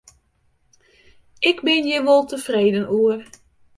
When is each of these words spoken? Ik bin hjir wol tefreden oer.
Ik 1.49 1.57
bin 1.67 1.83
hjir 1.87 2.03
wol 2.07 2.23
tefreden 2.29 2.87
oer. 2.99 3.21